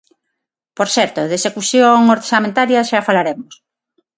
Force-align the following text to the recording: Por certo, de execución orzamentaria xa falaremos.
Por 0.77 0.87
certo, 0.95 1.19
de 1.29 1.35
execución 1.39 1.99
orzamentaria 2.17 2.87
xa 2.89 2.99
falaremos. 3.07 3.53